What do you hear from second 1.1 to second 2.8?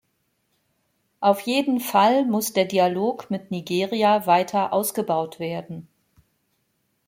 Auf jeden Fall muss der